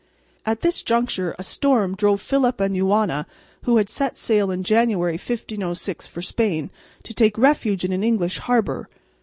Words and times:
At 0.47 0.61
this 0.61 0.81
juncture 0.81 1.35
a 1.37 1.43
storm 1.43 1.93
drove 1.93 2.21
Philip 2.21 2.59
and 2.59 2.73
Juana, 2.75 3.27
who 3.65 3.77
had 3.77 3.87
set 3.87 4.17
sail 4.17 4.49
in 4.49 4.63
January, 4.63 5.11
1506, 5.13 6.07
for 6.07 6.23
Spain, 6.23 6.71
to 7.03 7.13
take 7.13 7.37
refuge 7.37 7.85
in 7.85 7.91
an 7.91 8.01
English 8.03 8.39
harbour. 8.39 8.87